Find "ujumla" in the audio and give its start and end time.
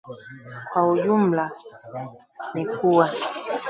0.87-1.51